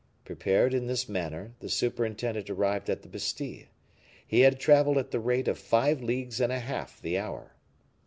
[0.25, 3.67] Prepared in this manner, the superintendent arrived at the Bastile;
[4.25, 7.53] he had traveled at the rate of five leagues and a half the hour.